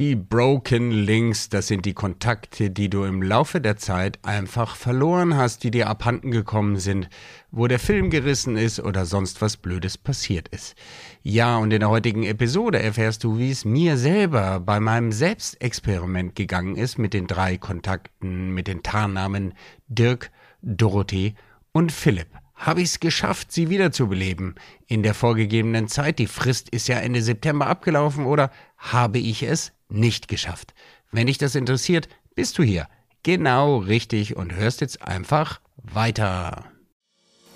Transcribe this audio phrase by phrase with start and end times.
[0.00, 5.36] Die Broken Links, das sind die Kontakte, die du im Laufe der Zeit einfach verloren
[5.36, 7.10] hast, die dir abhanden gekommen sind,
[7.50, 10.74] wo der Film gerissen ist oder sonst was Blödes passiert ist.
[11.22, 16.34] Ja, und in der heutigen Episode erfährst du, wie es mir selber bei meinem Selbstexperiment
[16.34, 19.52] gegangen ist mit den drei Kontakten, mit den Tarnnamen
[19.88, 20.30] Dirk,
[20.62, 21.34] Dorothee
[21.72, 24.54] und Philipp habe ich es geschafft, sie wiederzubeleben
[24.86, 26.18] in der vorgegebenen Zeit.
[26.18, 30.74] Die Frist ist ja Ende September abgelaufen oder habe ich es nicht geschafft?
[31.10, 32.86] Wenn dich das interessiert, bist du hier.
[33.22, 36.64] Genau richtig und hörst jetzt einfach weiter.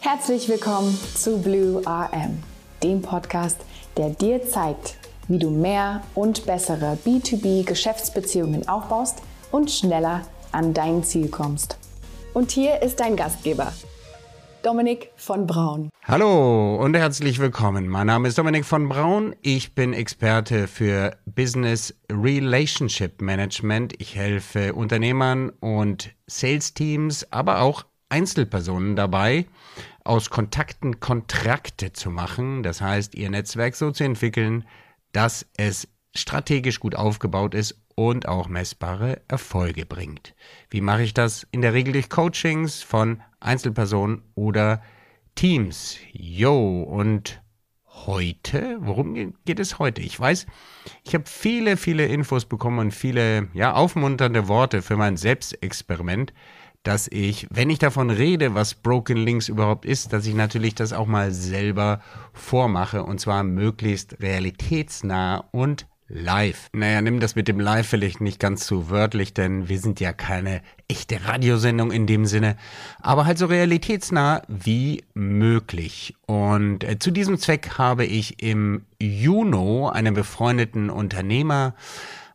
[0.01, 2.43] Herzlich willkommen zu Blue RM,
[2.83, 3.61] dem Podcast,
[3.97, 4.97] der dir zeigt,
[5.29, 9.19] wie du mehr und bessere B2B-Geschäftsbeziehungen aufbaust
[9.51, 11.79] und schneller an dein Ziel kommst.
[12.33, 13.73] Und hier ist dein Gastgeber,
[14.65, 15.91] Dominik von Braun.
[16.05, 17.87] Hallo und herzlich willkommen.
[17.87, 19.37] Mein Name ist Dominik von Braun.
[19.43, 23.93] Ich bin Experte für Business Relationship Management.
[24.01, 29.45] Ich helfe Unternehmern und Sales Teams, aber auch Einzelpersonen dabei,
[30.03, 32.63] aus Kontakten Kontrakte zu machen.
[32.63, 34.65] Das heißt, ihr Netzwerk so zu entwickeln,
[35.13, 40.35] dass es strategisch gut aufgebaut ist und auch messbare Erfolge bringt.
[40.71, 41.47] Wie mache ich das?
[41.51, 44.83] In der Regel durch Coachings von Einzelpersonen oder
[45.35, 45.99] Teams.
[46.13, 47.43] Yo, und
[47.87, 50.01] heute, worum geht es heute?
[50.03, 50.47] Ich weiß,
[51.05, 56.33] ich habe viele, viele Infos bekommen und viele, ja, aufmunternde Worte für mein Selbstexperiment,
[56.83, 60.93] dass ich, wenn ich davon rede, was Broken Links überhaupt ist, dass ich natürlich das
[60.93, 62.01] auch mal selber
[62.33, 66.69] vormache und zwar möglichst realitätsnah und live.
[66.73, 70.13] Naja, nimm das mit dem Live vielleicht nicht ganz so wörtlich, denn wir sind ja
[70.13, 72.57] keine echte Radiosendung in dem Sinne,
[73.01, 76.15] aber halt so realitätsnah wie möglich.
[76.27, 81.75] Und äh, zu diesem Zweck habe ich im Juno einen befreundeten Unternehmer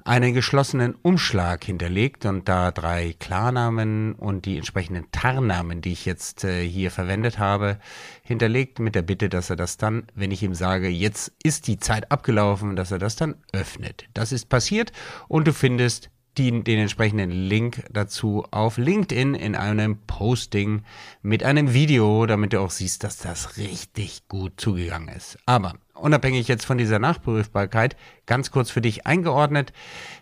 [0.10, 6.44] einen geschlossenen Umschlag hinterlegt und da drei Klarnamen und die entsprechenden Tarnnamen, die ich jetzt
[6.44, 7.78] äh, hier verwendet habe,
[8.24, 11.78] hinterlegt mit der Bitte, dass er das dann, wenn ich ihm sage, jetzt ist die
[11.78, 14.10] Zeit abgelaufen, dass er das dann öffnet.
[14.16, 14.92] Das ist passiert
[15.28, 16.10] und du findest
[16.40, 20.84] die, den entsprechenden Link dazu auf LinkedIn in einem Posting
[21.22, 25.38] mit einem Video, damit du auch siehst, dass das richtig gut zugegangen ist.
[25.46, 27.96] Aber unabhängig jetzt von dieser Nachprüfbarkeit,
[28.26, 29.74] ganz kurz für dich eingeordnet.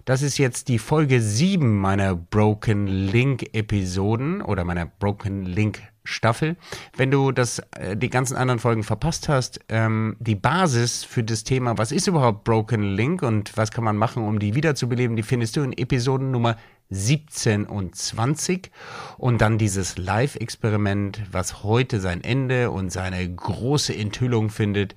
[0.05, 6.55] Das ist jetzt die Folge 7 meiner Broken Link Episoden oder meiner Broken Link Staffel.
[6.95, 11.43] Wenn du das, äh, die ganzen anderen Folgen verpasst hast, ähm, die Basis für das
[11.43, 15.23] Thema, was ist überhaupt Broken Link und was kann man machen, um die wiederzubeleben, die
[15.23, 16.55] findest du in Episoden Nummer
[16.89, 18.71] 17 und 20
[19.17, 24.95] und dann dieses Live-Experiment, was heute sein Ende und seine große Enthüllung findet,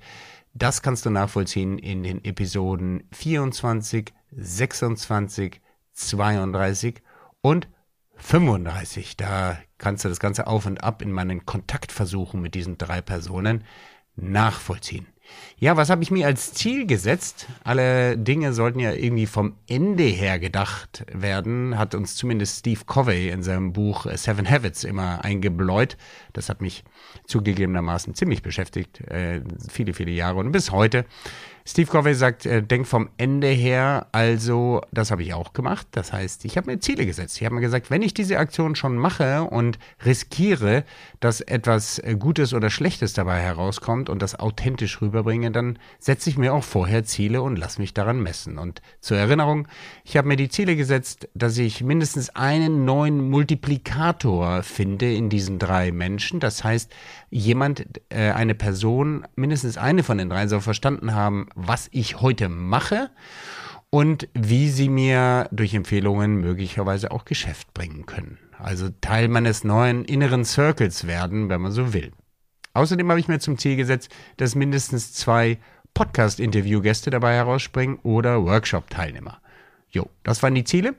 [0.53, 5.61] das kannst du nachvollziehen in den Episoden 24, 26,
[5.93, 7.01] 32
[7.41, 7.67] und
[8.15, 9.17] 35.
[9.17, 13.63] Da kannst du das Ganze auf und ab in meinen Kontaktversuchen mit diesen drei Personen
[14.15, 15.07] nachvollziehen.
[15.63, 17.45] Ja, was habe ich mir als Ziel gesetzt?
[17.63, 23.29] Alle Dinge sollten ja irgendwie vom Ende her gedacht werden, hat uns zumindest Steve Covey
[23.29, 25.97] in seinem Buch Seven Habits immer eingebläut.
[26.33, 26.83] Das hat mich
[27.27, 31.05] zugegebenermaßen ziemlich beschäftigt, äh, viele, viele Jahre und bis heute.
[31.63, 35.87] Steve Covey sagt, äh, denk vom Ende her, also das habe ich auch gemacht.
[35.91, 37.37] Das heißt, ich habe mir Ziele gesetzt.
[37.37, 40.83] Ich habe mir gesagt, wenn ich diese Aktion schon mache und riskiere,
[41.19, 46.37] dass etwas äh, Gutes oder Schlechtes dabei herauskommt und das authentisch rüberbringe, dann setze ich
[46.37, 48.57] mir auch vorher Ziele und lasse mich daran messen.
[48.57, 49.67] Und zur Erinnerung,
[50.03, 55.59] ich habe mir die Ziele gesetzt, dass ich mindestens einen neuen Multiplikator finde in diesen
[55.59, 56.39] drei Menschen.
[56.39, 56.91] Das heißt,
[57.29, 62.49] jemand, äh, eine Person, mindestens eine von den drei soll verstanden haben, was ich heute
[62.49, 63.09] mache
[63.89, 68.37] und wie sie mir durch Empfehlungen möglicherweise auch Geschäft bringen können.
[68.57, 72.11] Also Teil meines neuen inneren Circles werden, wenn man so will.
[72.73, 75.57] Außerdem habe ich mir zum Ziel gesetzt, dass mindestens zwei
[75.93, 79.41] Podcast-Interview-Gäste dabei herausspringen oder Workshop-Teilnehmer.
[79.89, 80.95] Jo, das waren die Ziele.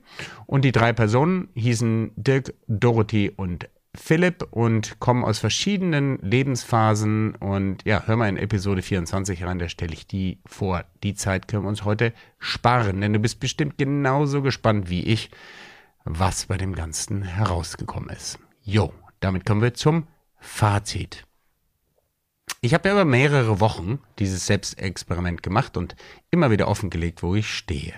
[0.46, 7.34] Und die drei Personen hießen Dirk, Dorothy und Philipp und kommen aus verschiedenen Lebensphasen.
[7.36, 10.84] Und ja, hör mal in Episode 24 rein, da stelle ich die vor.
[11.02, 15.30] Die Zeit können wir uns heute sparen, denn du bist bestimmt genauso gespannt wie ich,
[16.04, 18.38] was bei dem Ganzen herausgekommen ist.
[18.62, 20.06] Jo, damit kommen wir zum
[20.38, 21.24] Fazit.
[22.64, 25.96] Ich habe ja über mehrere Wochen dieses Selbstexperiment gemacht und
[26.30, 27.92] immer wieder offengelegt, wo ich stehe.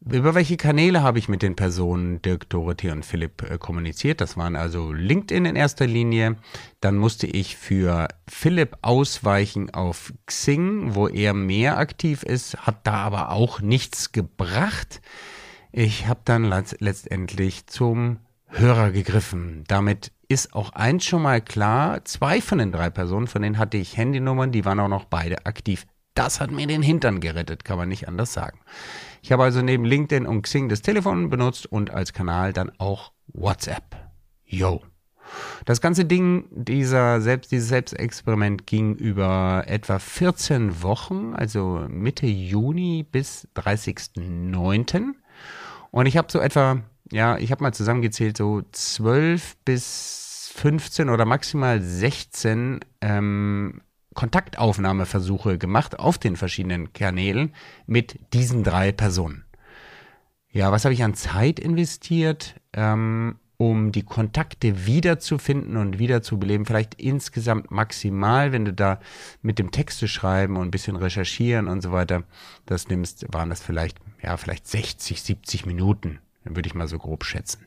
[0.00, 4.20] Über welche Kanäle habe ich mit den Personen Dirk, Dorothee und Philipp äh, kommuniziert?
[4.20, 6.34] Das waren also LinkedIn in erster Linie.
[6.80, 12.94] Dann musste ich für Philipp ausweichen auf Xing, wo er mehr aktiv ist, hat da
[12.94, 15.00] aber auch nichts gebracht.
[15.70, 18.18] Ich habe dann letztendlich zum
[18.48, 19.62] Hörer gegriffen.
[19.68, 23.76] Damit ist auch eins schon mal klar, zwei von den drei Personen, von denen hatte
[23.76, 25.86] ich Handynummern, die waren auch noch beide aktiv.
[26.14, 28.60] Das hat mir den Hintern gerettet, kann man nicht anders sagen.
[29.22, 33.12] Ich habe also neben LinkedIn und Xing das Telefon benutzt und als Kanal dann auch
[33.26, 33.96] WhatsApp.
[34.44, 34.82] Yo.
[35.64, 43.04] Das ganze Ding, dieser Selbst, dieses Selbstexperiment ging über etwa 14 Wochen, also Mitte Juni
[43.10, 45.14] bis 30.09.
[45.90, 51.24] Und ich habe so etwa, ja, ich habe mal zusammengezählt, so 12 bis 15 oder
[51.24, 53.80] maximal 16 ähm,
[54.14, 57.54] Kontaktaufnahmeversuche gemacht auf den verschiedenen Kanälen
[57.86, 59.44] mit diesen drei Personen.
[60.52, 66.66] Ja, was habe ich an Zeit investiert, ähm, um die Kontakte wiederzufinden und wiederzubeleben?
[66.66, 68.98] Vielleicht insgesamt maximal, wenn du da
[69.42, 72.24] mit dem Texte schreiben und ein bisschen recherchieren und so weiter,
[72.66, 77.24] das nimmst, waren das vielleicht, ja, vielleicht 60, 70 Minuten, würde ich mal so grob
[77.24, 77.66] schätzen.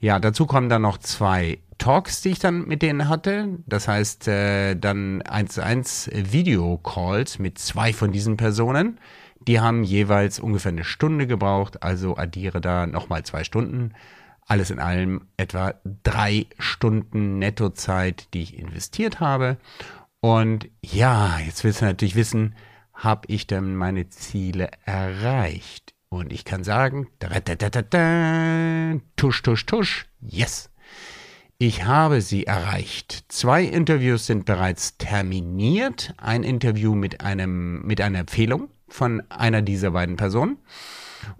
[0.00, 3.58] Ja, dazu kommen dann noch zwei Talks, die ich dann mit denen hatte.
[3.66, 8.98] Das heißt, äh, dann eins zu eins Video-Calls mit zwei von diesen Personen.
[9.40, 13.94] Die haben jeweils ungefähr eine Stunde gebraucht, also addiere da nochmal zwei Stunden.
[14.46, 19.58] Alles in allem etwa drei Stunden Nettozeit, die ich investiert habe.
[20.20, 22.54] Und ja, jetzt willst du natürlich wissen,
[22.92, 25.94] habe ich denn meine Ziele erreicht?
[26.10, 27.08] Und ich kann sagen,
[29.16, 30.70] tusch, tusch, tusch, yes.
[31.58, 33.24] Ich habe sie erreicht.
[33.28, 36.14] Zwei Interviews sind bereits terminiert.
[36.16, 40.58] Ein Interview mit einem, mit einer Empfehlung von einer dieser beiden Personen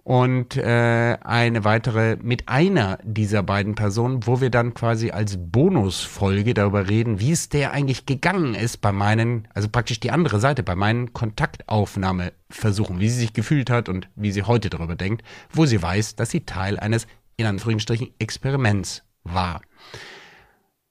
[0.04, 6.54] und äh, eine weitere mit einer dieser beiden Personen, wo wir dann quasi als Bonusfolge
[6.54, 10.62] darüber reden, wie es der eigentlich gegangen ist bei meinen, also praktisch die andere Seite,
[10.62, 15.66] bei meinen Kontaktaufnahmeversuchen, wie sie sich gefühlt hat und wie sie heute darüber denkt, wo
[15.66, 17.06] sie weiß, dass sie Teil eines
[17.36, 19.62] in Anführungsstrichen Experiments war.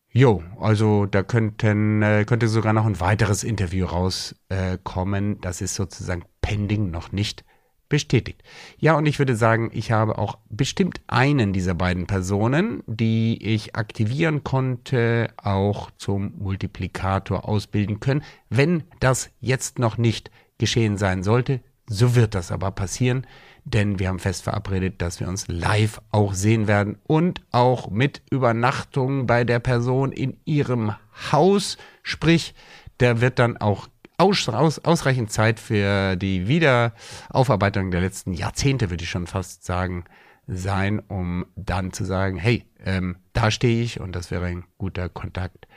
[0.09, 5.33] Jo, also da könnten, äh, könnte sogar noch ein weiteres Interview rauskommen.
[5.33, 7.43] Äh, das ist sozusagen pending noch nicht
[7.89, 8.43] bestätigt.
[8.77, 13.75] Ja, und ich würde sagen, ich habe auch bestimmt einen dieser beiden Personen, die ich
[13.75, 18.23] aktivieren konnte, auch zum Multiplikator ausbilden können.
[18.49, 23.25] Wenn das jetzt noch nicht geschehen sein sollte, so wird das aber passieren,
[23.63, 28.21] denn wir haben fest verabredet, dass wir uns live auch sehen werden und auch mit
[28.29, 30.93] Übernachtung bei der Person in ihrem
[31.31, 32.53] Haus, sprich,
[32.99, 33.87] der wird dann auch
[34.17, 40.05] aus, aus, ausreichend Zeit für die Wiederaufarbeitung der letzten Jahrzehnte, würde ich schon fast sagen,
[40.47, 45.09] sein, um dann zu sagen, hey, ähm, da stehe ich und das wäre ein guter
[45.09, 45.67] Kontakt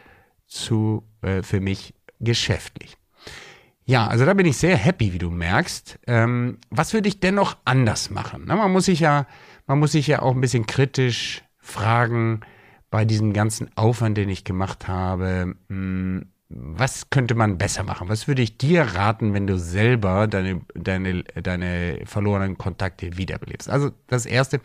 [0.46, 2.96] zu äh, für mich geschäftlich.
[3.84, 5.98] Ja, also da bin ich sehr happy, wie du merkst.
[6.06, 8.44] Ähm, was würde ich dennoch anders machen?
[8.46, 9.26] Na, man muss sich ja,
[9.66, 12.40] man muss sich ja auch ein bisschen kritisch fragen
[12.90, 15.56] bei diesem ganzen Aufwand, den ich gemacht habe.
[15.68, 18.08] Mh, hm, was könnte man besser machen?
[18.08, 23.70] Was würde ich dir raten, wenn du selber deine, deine, deine verlorenen Kontakte wiederbelebst?
[23.70, 24.60] Also das erste,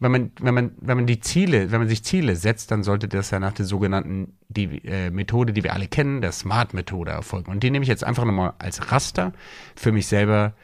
[0.00, 3.06] wenn man, wenn man, wenn man die Ziele, wenn man sich Ziele setzt, dann sollte
[3.06, 7.52] das ja nach der sogenannten die, äh, Methode, die wir alle kennen, der Smart-Methode erfolgen.
[7.52, 9.32] Und die nehme ich jetzt einfach nochmal als Raster
[9.76, 10.54] für mich selber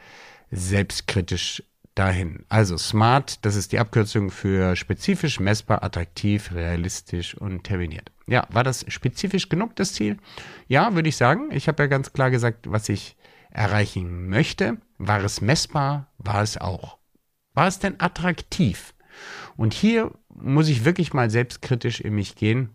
[0.51, 1.63] selbstkritisch
[1.97, 2.45] dahin.
[2.49, 8.11] Also SMART, das ist die Abkürzung für spezifisch, messbar, attraktiv, realistisch und terminiert.
[8.27, 10.17] Ja, war das spezifisch genug, das Ziel?
[10.67, 11.49] Ja, würde ich sagen.
[11.51, 13.15] Ich habe ja ganz klar gesagt, was ich
[13.49, 14.77] erreichen möchte.
[14.97, 16.11] War es messbar?
[16.17, 16.97] War es auch.
[17.53, 18.93] War es denn attraktiv?
[19.55, 22.69] Und hier muss ich wirklich mal selbstkritisch in mich gehen.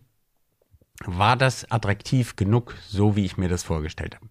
[1.04, 4.28] War das attraktiv genug, so wie ich mir das vorgestellt habe?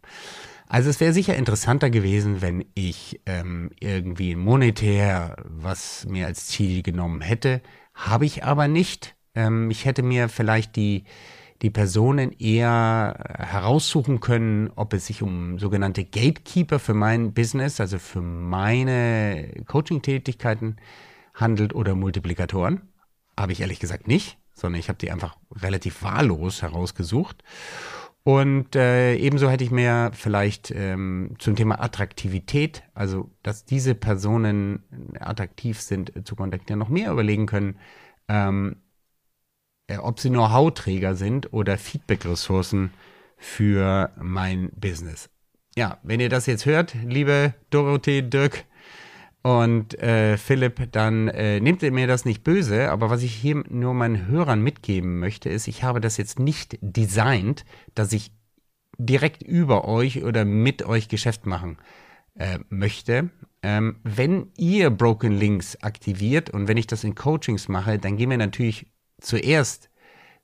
[0.72, 6.82] Also es wäre sicher interessanter gewesen, wenn ich ähm, irgendwie monetär was mir als Ziel
[6.82, 7.62] genommen hätte.
[7.94, 9.18] Habe ich aber nicht.
[9.36, 11.04] Ähm, ich hätte mir vielleicht die,
[11.62, 18.00] die Personen eher heraussuchen können, ob es sich um sogenannte Gatekeeper für mein Business, also
[18.00, 20.78] für meine Coaching-Tätigkeiten
[21.34, 22.80] handelt oder Multiplikatoren.
[23.38, 27.44] Habe ich ehrlich gesagt nicht, sondern ich habe die einfach relativ wahllos herausgesucht.
[28.24, 34.84] Und äh, ebenso hätte ich mir vielleicht ähm, zum Thema Attraktivität, also dass diese Personen
[35.20, 37.80] attraktiv sind äh, zu kontaktieren, noch mehr überlegen können,
[38.28, 38.76] ähm,
[39.88, 42.92] äh, ob sie nur Hautträger sind oder Feedback-Ressourcen
[43.38, 45.32] für mein Business.
[45.76, 48.66] Ja, wenn ihr das jetzt hört, liebe Dorothee, Dirk,
[49.44, 53.64] Und äh, Philipp, dann äh, nimmt ihr mir das nicht böse, aber was ich hier
[53.70, 58.32] nur meinen Hörern mitgeben möchte, ist, ich habe das jetzt nicht designt, dass ich
[59.00, 61.78] direkt über euch oder mit euch Geschäft machen
[62.36, 63.32] äh, möchte.
[63.64, 68.30] Ähm, wenn ihr Broken Links aktiviert und wenn ich das in Coachings mache, dann gehen
[68.30, 69.91] wir natürlich zuerst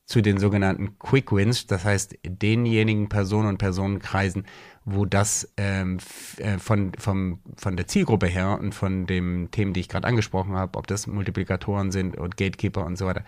[0.08, 4.46] zu den sogenannten Quick Wins, das heißt denjenigen Personen und Personenkreisen,
[4.86, 5.98] wo das ähm,
[6.38, 10.54] äh, von, vom, von der Zielgruppe her und von den Themen, die ich gerade angesprochen
[10.54, 13.22] habe, ob das Multiplikatoren sind und Gatekeeper und so weiter,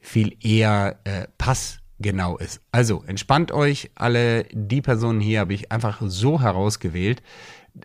[0.00, 2.62] viel eher äh, passgenau ist.
[2.72, 7.22] Also entspannt euch, alle die Personen hier habe ich einfach so herausgewählt,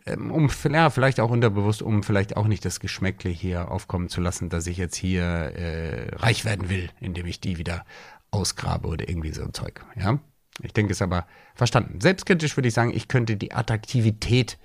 [0.06, 4.22] ähm, um ja, vielleicht auch unterbewusst, um vielleicht auch nicht das Geschmäckle hier aufkommen zu
[4.22, 7.84] lassen, dass ich jetzt hier äh, reich werden will, indem ich die wieder
[8.32, 9.84] ausgrabe oder irgendwie so ein Zeug.
[9.96, 10.20] Ja,
[10.62, 12.02] ich denke es aber verstanden.
[12.02, 14.58] Selbstkritisch würde ich sagen, ich könnte die Attraktivität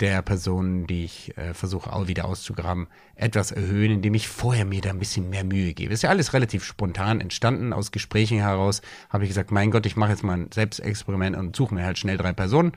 [0.00, 4.80] der Personen, die ich äh, versuche auch wieder auszugraben, etwas erhöhen, indem ich vorher mir
[4.80, 5.94] da ein bisschen mehr Mühe gebe.
[5.94, 8.82] Ist ja alles relativ spontan entstanden aus Gesprächen heraus.
[9.08, 11.98] Habe ich gesagt, mein Gott, ich mache jetzt mal ein Selbstexperiment und suche mir halt
[11.98, 12.72] schnell drei Personen.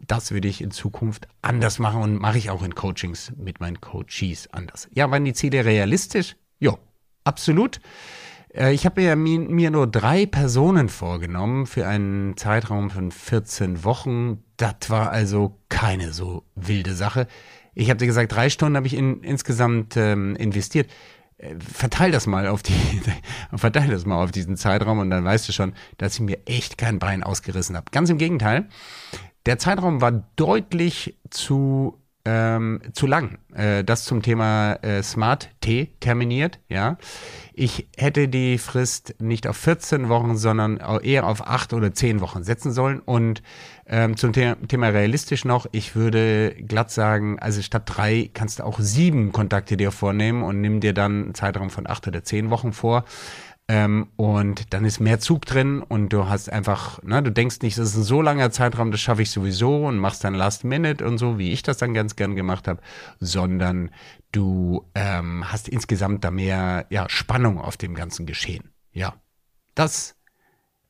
[0.00, 3.80] Das würde ich in Zukunft anders machen und mache ich auch in Coachings mit meinen
[3.80, 4.88] Coaches anders.
[4.92, 6.36] Ja, waren die Ziele realistisch?
[6.60, 6.78] Ja,
[7.24, 7.80] absolut.
[8.54, 14.42] Äh, ich habe mir, mir nur drei Personen vorgenommen für einen Zeitraum von 14 Wochen.
[14.56, 17.26] Das war also keine so wilde Sache.
[17.74, 20.90] Ich habe dir gesagt, drei Stunden habe ich in, insgesamt ähm, investiert.
[21.38, 22.74] Äh, verteil das mal auf die,
[23.54, 26.78] verteil das mal auf diesen Zeitraum und dann weißt du schon, dass ich mir echt
[26.78, 27.86] kein Bein ausgerissen habe.
[27.90, 28.68] Ganz im Gegenteil.
[29.46, 33.38] Der Zeitraum war deutlich zu ähm, zu lang.
[33.54, 36.98] Äh, das zum Thema äh, Smart T terminiert, ja.
[37.54, 42.44] Ich hätte die Frist nicht auf 14 Wochen, sondern eher auf 8 oder 10 Wochen
[42.44, 43.00] setzen sollen.
[43.00, 43.42] Und
[43.86, 48.64] ähm, zum The Thema realistisch noch, ich würde glatt sagen, also statt drei kannst du
[48.64, 52.48] auch sieben Kontakte dir vornehmen und nimm dir dann einen Zeitraum von 8 oder 10
[52.48, 53.04] Wochen vor.
[53.72, 57.78] Ähm, und dann ist mehr Zug drin und du hast einfach, ne, du denkst nicht,
[57.78, 61.06] das ist ein so langer Zeitraum, das schaffe ich sowieso und machst dann Last Minute
[61.06, 62.82] und so, wie ich das dann ganz gern gemacht habe,
[63.18, 63.90] sondern
[64.30, 68.72] du ähm, hast insgesamt da mehr ja, Spannung auf dem ganzen Geschehen.
[68.92, 69.14] Ja,
[69.74, 70.16] das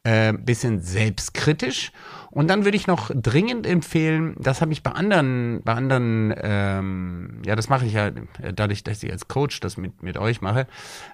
[0.03, 1.93] äh, bisschen selbstkritisch.
[2.33, 7.43] Und dann würde ich noch dringend empfehlen, das habe ich bei anderen, bei anderen, ähm,
[7.45, 8.11] ja, das mache ich ja
[8.55, 10.67] dadurch, dass ich als Coach das mit, mit euch mache,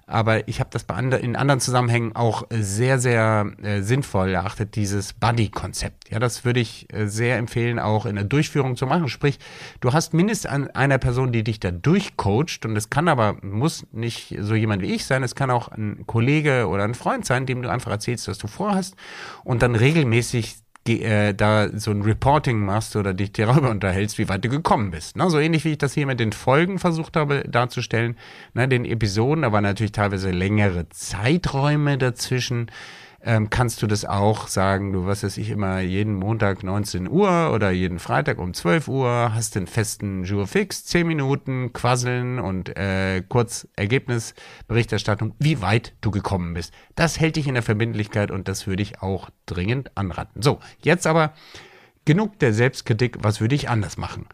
[0.07, 4.77] aber ich habe das bei andre, in anderen Zusammenhängen auch sehr, sehr äh, sinnvoll erachtet,
[4.77, 6.09] dieses Buddy-Konzept.
[6.09, 9.09] Ja, das würde ich äh, sehr empfehlen, auch in der Durchführung zu machen.
[9.09, 9.41] Sprich,
[9.81, 13.85] du hast mindestens an einer Person, die dich da durchcoacht und es kann aber, muss
[13.91, 17.45] nicht so jemand wie ich sein, es kann auch ein Kollege oder ein Freund sein,
[17.45, 18.95] dem du einfach erzählst, was du vorhast
[19.43, 24.45] und dann regelmäßig äh, da so ein Reporting machst oder dich darüber unterhältst, wie weit
[24.45, 25.16] du gekommen bist.
[25.16, 25.28] Ne?
[25.30, 28.16] So ähnlich wie ich das hier mit den Folgen versucht habe darzustellen,
[28.54, 28.68] ne?
[28.68, 32.71] den Episoden, aber natürlich teilweise längere Zeiträume dazwischen
[33.21, 37.53] ähm, kannst du das auch sagen, du was weiß ich immer jeden Montag 19 Uhr
[37.53, 42.77] oder jeden Freitag um 12 Uhr, hast den festen Jour fix, 10 Minuten quasseln und
[42.77, 46.73] äh, kurz Ergebnisberichterstattung, wie weit du gekommen bist.
[46.95, 50.41] Das hält dich in der Verbindlichkeit und das würde ich auch dringend anraten.
[50.41, 51.33] So, jetzt aber
[52.05, 54.27] genug der Selbstkritik, was würde ich anders machen?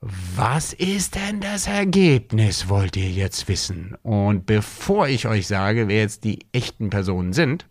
[0.00, 3.96] Was ist denn das Ergebnis, wollt ihr jetzt wissen?
[4.02, 7.66] Und bevor ich euch sage, wer jetzt die echten Personen sind,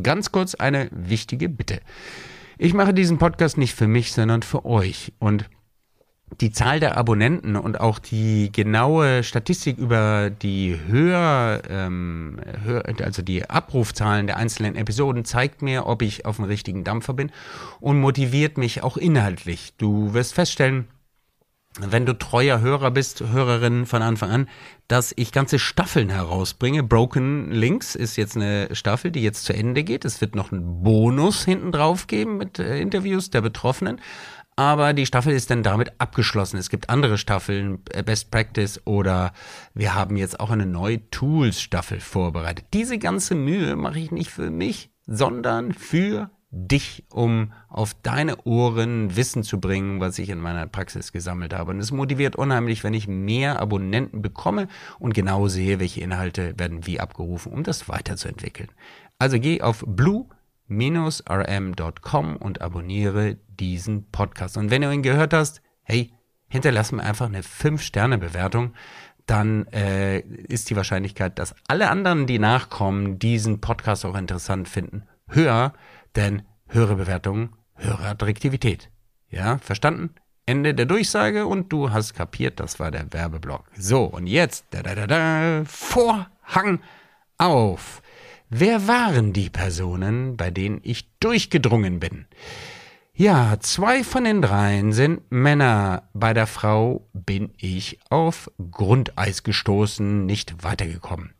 [0.00, 1.80] Ganz kurz eine wichtige Bitte.
[2.58, 5.12] Ich mache diesen Podcast nicht für mich, sondern für euch.
[5.18, 5.50] Und
[6.40, 13.22] die Zahl der Abonnenten und auch die genaue Statistik über die Hör, ähm, Hör, also
[13.22, 17.30] die Abrufzahlen der einzelnen Episoden zeigt mir, ob ich auf dem richtigen Dampfer bin
[17.80, 19.74] und motiviert mich auch inhaltlich.
[19.76, 20.88] Du wirst feststellen,
[21.80, 24.48] wenn du treuer Hörer bist, Hörerin von Anfang an,
[24.88, 26.82] dass ich ganze Staffeln herausbringe.
[26.82, 30.04] Broken Links ist jetzt eine Staffel, die jetzt zu Ende geht.
[30.04, 34.00] Es wird noch einen Bonus hinten drauf geben mit äh, Interviews der Betroffenen.
[34.54, 36.58] Aber die Staffel ist dann damit abgeschlossen.
[36.58, 39.32] Es gibt andere Staffeln, äh, Best Practice oder
[39.72, 42.66] wir haben jetzt auch eine neue Tools-Staffel vorbereitet.
[42.74, 49.16] Diese ganze Mühe mache ich nicht für mich, sondern für dich, um auf deine Ohren
[49.16, 51.70] Wissen zu bringen, was ich in meiner Praxis gesammelt habe.
[51.72, 54.68] Und es motiviert unheimlich, wenn ich mehr Abonnenten bekomme
[54.98, 58.68] und genau sehe, welche Inhalte werden wie abgerufen, um das weiterzuentwickeln.
[59.18, 60.76] Also geh auf blue-rm.com
[62.36, 64.58] und abonniere diesen Podcast.
[64.58, 66.12] Und wenn du ihn gehört hast, hey,
[66.52, 68.74] hinterlass mir einfach eine 5-Sterne-Bewertung.
[69.24, 75.04] Dann äh, ist die Wahrscheinlichkeit, dass alle anderen, die nachkommen, diesen Podcast auch interessant finden,
[75.28, 75.72] höher,
[76.16, 78.90] denn höhere Bewertungen, höhere Attraktivität.
[79.28, 80.14] Ja, verstanden?
[80.44, 83.64] Ende der Durchsage und du hast kapiert, das war der Werbeblock.
[83.76, 86.80] So, und jetzt, da, da, da, da, Vorhang
[87.38, 88.02] auf.
[88.50, 92.26] Wer waren die Personen, bei denen ich durchgedrungen bin?
[93.14, 96.08] Ja, zwei von den dreien sind Männer.
[96.12, 101.34] Bei der Frau bin ich auf Grundeis gestoßen, nicht weitergekommen.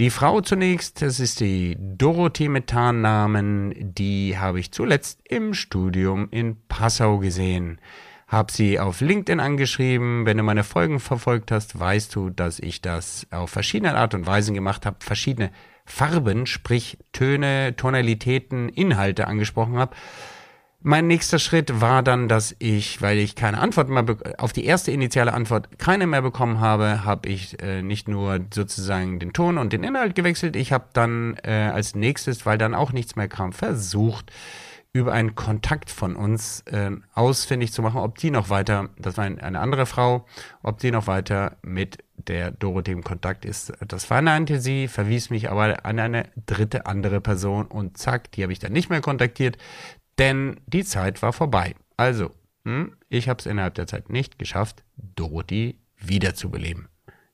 [0.00, 6.26] Die Frau zunächst, das ist die Dorothee mit Tarnnamen, die habe ich zuletzt im Studium
[6.32, 7.78] in Passau gesehen.
[8.26, 10.26] Hab sie auf LinkedIn angeschrieben.
[10.26, 14.26] Wenn du meine Folgen verfolgt hast, weißt du, dass ich das auf verschiedene Art und
[14.26, 15.52] Weisen gemacht habe, verschiedene
[15.84, 19.94] Farben, sprich Töne, Tonalitäten, Inhalte angesprochen habe.
[20.86, 24.04] Mein nächster Schritt war dann, dass ich, weil ich keine Antwort mehr
[24.36, 29.18] auf die erste initiale Antwort keine mehr bekommen habe, habe ich äh, nicht nur sozusagen
[29.18, 32.92] den Ton und den Inhalt gewechselt, ich habe dann äh, als nächstes, weil dann auch
[32.92, 34.30] nichts mehr kam, versucht
[34.92, 39.24] über einen Kontakt von uns äh, ausfindig zu machen, ob die noch weiter, das war
[39.24, 40.26] eine andere Frau,
[40.62, 43.72] ob die noch weiter mit der Dorothee im Kontakt ist.
[43.88, 48.52] Das verneinte sie, verwies mich aber an eine dritte andere Person und zack, die habe
[48.52, 49.56] ich dann nicht mehr kontaktiert
[50.18, 51.74] denn die Zeit war vorbei.
[51.96, 52.30] Also,
[52.64, 56.88] hm, ich habe es innerhalb der Zeit nicht geschafft, Dorothy wiederzubeleben.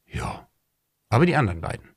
[0.06, 0.48] Ja,
[1.08, 1.90] aber die anderen beiden.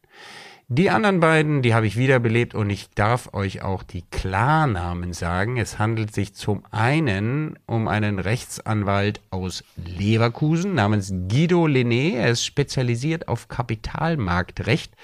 [0.70, 5.58] Die anderen beiden, die habe ich wiederbelebt und ich darf euch auch die Klarnamen sagen.
[5.58, 12.16] Es handelt sich zum einen um einen Rechtsanwalt aus Leverkusen namens Guido Lené.
[12.16, 14.96] Er ist spezialisiert auf Kapitalmarktrecht.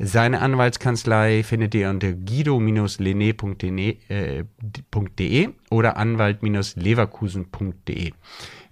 [0.00, 4.44] Seine Anwaltskanzlei findet ihr unter guido-lené.de äh,
[5.70, 8.12] oder anwalt-leverkusen.de.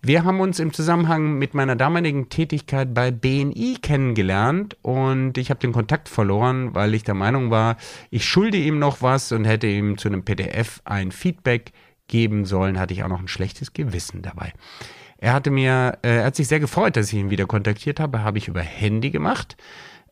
[0.02, 5.58] Wir haben uns im Zusammenhang mit meiner damaligen Tätigkeit bei BNI kennengelernt und ich habe
[5.58, 7.76] den Kontakt verloren, weil ich der Meinung war,
[8.10, 11.72] ich schulde ihm noch was und hätte ihm zu einem PDF ein Feedback
[12.06, 14.52] geben sollen, hatte ich auch noch ein schlechtes Gewissen dabei.
[15.18, 18.22] Er hatte mir, äh, er hat sich sehr gefreut, dass ich ihn wieder kontaktiert habe,
[18.22, 19.56] habe ich über Handy gemacht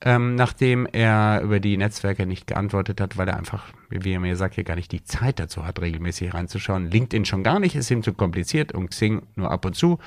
[0.01, 4.37] ähm, nachdem er über die Netzwerke nicht geantwortet hat, weil er einfach, wie er mir
[4.37, 6.91] sagt, hier gar nicht die Zeit dazu hat, regelmäßig reinzuschauen.
[6.91, 9.99] LinkedIn schon gar nicht, ist ihm zu kompliziert und Xing nur ab und zu.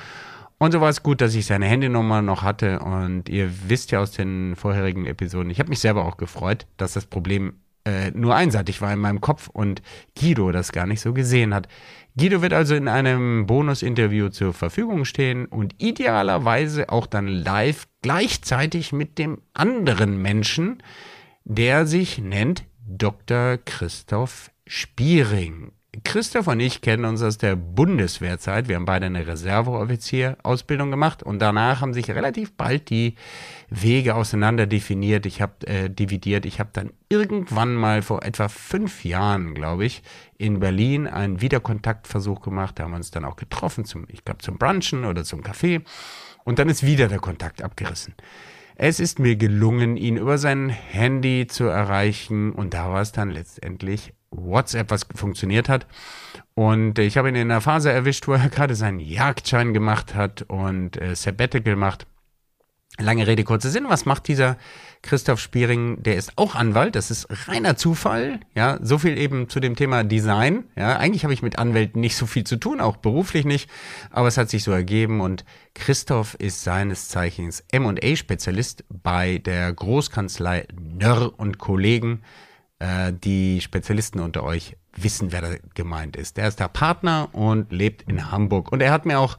[0.60, 2.79] Und so war es gut, dass ich seine Handynummer noch hatte.
[2.79, 6.94] Und ihr wisst ja aus den vorherigen Episoden, ich habe mich selber auch gefreut, dass
[6.94, 7.53] das Problem
[7.88, 9.82] äh, nur einseitig war in meinem Kopf und
[10.20, 11.68] Guido das gar nicht so gesehen hat.
[12.18, 18.92] Guido wird also in einem Bonusinterview zur Verfügung stehen und idealerweise auch dann live gleichzeitig
[18.92, 20.84] mit dem anderen Menschen,
[21.46, 23.58] der sich nennt Dr.
[23.64, 25.72] Christoph Spiering.
[26.04, 28.68] Christoph und ich kennen uns aus der Bundeswehrzeit.
[28.68, 33.16] Wir haben beide eine Reserveoffizier-Ausbildung gemacht und danach haben sich relativ bald die
[33.70, 35.25] Wege auseinander definiert.
[35.25, 36.46] Ich habe äh, dividiert.
[36.46, 40.03] Ich habe dann irgendwann mal vor etwa fünf Jahren, glaube ich,
[40.38, 42.80] in Berlin einen Wiederkontaktversuch gemacht.
[42.80, 45.82] Da haben wir uns dann auch getroffen zum, ich glaube, zum Brunchen oder zum Kaffee.
[46.46, 48.16] Und dann ist wieder der Kontakt abgerissen.
[48.75, 53.32] Es ist mir gelungen, ihn über sein Handy zu erreichen und da war es dann
[53.32, 55.88] letztendlich WhatsApp, was funktioniert hat.
[56.53, 60.44] Und ich habe ihn in einer Phase erwischt, wo er gerade seinen Jagdschein gemacht hat
[60.44, 62.06] und äh, Sabbatical macht.
[63.00, 63.86] Lange Rede, kurzer Sinn.
[63.88, 64.57] Was macht dieser
[65.03, 66.01] Christoph Spiering?
[66.01, 66.96] Der ist auch Anwalt.
[66.96, 68.40] Das ist reiner Zufall.
[68.55, 70.64] Ja, so viel eben zu dem Thema Design.
[70.75, 73.70] Ja, eigentlich habe ich mit Anwälten nicht so viel zu tun, auch beruflich nicht.
[74.10, 75.22] Aber es hat sich so ergeben.
[75.22, 82.24] Und Christoph ist seines Zeichens M&A-Spezialist bei der Großkanzlei Nörr und Kollegen
[82.79, 86.38] äh, die Spezialisten unter euch wissen, wer da gemeint ist.
[86.38, 88.72] Der ist der Partner und lebt in Hamburg.
[88.72, 89.38] Und er hat mir auch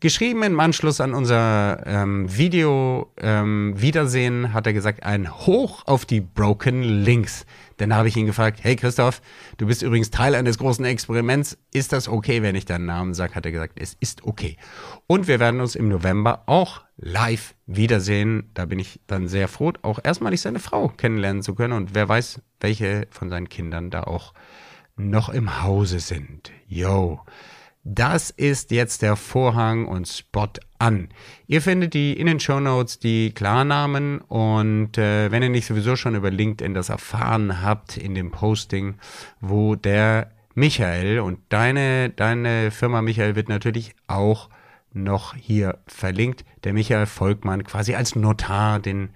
[0.00, 6.06] geschrieben im Anschluss an unser ähm, Video ähm, Wiedersehen, hat er gesagt, ein Hoch auf
[6.06, 7.46] die Broken Links.
[7.78, 9.20] Dann habe ich ihn gefragt, hey Christoph,
[9.56, 11.58] du bist übrigens Teil eines großen Experiments.
[11.72, 13.34] Ist das okay, wenn ich deinen Namen sage?
[13.34, 14.56] Hat er gesagt, es ist okay.
[15.06, 18.50] Und wir werden uns im November auch live wiedersehen.
[18.54, 21.72] Da bin ich dann sehr froh, auch erstmalig seine Frau kennenlernen zu können.
[21.72, 24.34] Und wer weiß, welche von seinen Kindern da auch
[24.96, 26.50] noch im Hause sind.
[26.66, 27.20] Yo.
[27.90, 31.08] Das ist jetzt der Vorhang und Spot an.
[31.46, 35.96] Ihr findet die in den Show Notes die Klarnamen und äh, wenn ihr nicht sowieso
[35.96, 38.96] schon über LinkedIn das erfahren habt in dem Posting,
[39.40, 44.50] wo der Michael und deine, deine Firma Michael wird natürlich auch
[44.92, 46.44] noch hier verlinkt.
[46.64, 49.10] Der Michael Volkmann quasi als Notar den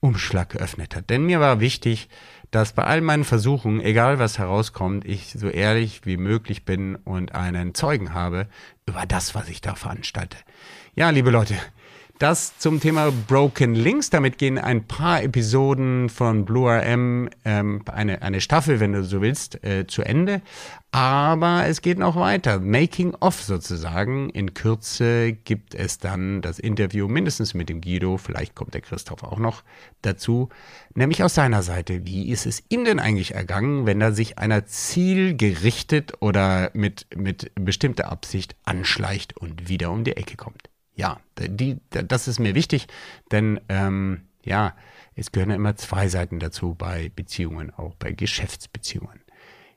[0.00, 1.08] Umschlag geöffnet hat.
[1.08, 2.10] Denn mir war wichtig,
[2.50, 7.34] dass bei all meinen Versuchen, egal was herauskommt, ich so ehrlich wie möglich bin und
[7.34, 8.46] einen Zeugen habe
[8.86, 10.38] über das, was ich da veranstalte.
[10.94, 11.54] Ja, liebe Leute,
[12.18, 14.10] Das zum Thema Broken Links.
[14.10, 19.22] Damit gehen ein paar Episoden von Blue RM, ähm, eine, eine Staffel, wenn du so
[19.22, 20.42] willst, äh, zu Ende.
[20.90, 22.58] Aber es geht noch weiter.
[22.58, 24.30] Making of sozusagen.
[24.30, 28.16] In Kürze gibt es dann das Interview mindestens mit dem Guido.
[28.16, 29.62] Vielleicht kommt der Christoph auch noch
[30.02, 30.48] dazu.
[30.94, 32.04] Nämlich aus seiner Seite.
[32.04, 37.52] Wie ist es ihm denn eigentlich ergangen, wenn er sich einer zielgerichtet oder mit, mit
[37.54, 40.67] bestimmter Absicht anschleicht und wieder um die Ecke kommt?
[40.98, 42.88] Ja, die, das ist mir wichtig,
[43.30, 44.74] denn ähm, ja,
[45.14, 49.20] es gehören ja immer zwei Seiten dazu bei Beziehungen, auch bei Geschäftsbeziehungen.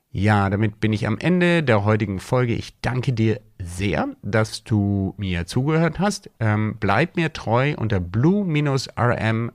[0.10, 2.56] Ja, damit bin ich am Ende der heutigen Folge.
[2.56, 6.32] Ich danke dir sehr, dass du mir zugehört hast.
[6.40, 9.54] Ähm, bleib mir treu unter blue-rm.com.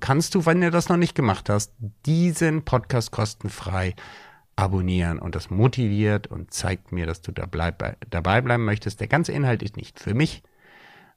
[0.00, 1.72] Kannst du, wenn du das noch nicht gemacht hast,
[2.04, 3.94] diesen Podcast kostenfrei
[4.56, 9.00] abonnieren und das motiviert und zeigt mir, dass du da bleib, dabei bleiben möchtest.
[9.00, 10.42] Der ganze Inhalt ist nicht für mich,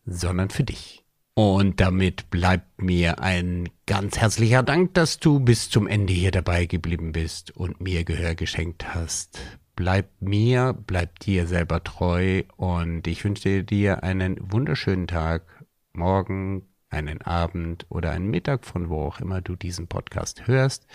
[0.06, 1.04] sondern für dich.
[1.38, 6.66] Und damit bleibt mir ein ganz herzlicher Dank, dass du bis zum Ende hier dabei
[6.66, 9.42] geblieben bist und mir Gehör geschenkt hast.
[9.76, 17.22] Bleib mir, bleib dir selber treu und ich wünsche dir einen wunderschönen Tag, morgen, einen
[17.22, 20.88] Abend oder einen Mittag, von wo auch immer du diesen Podcast hörst.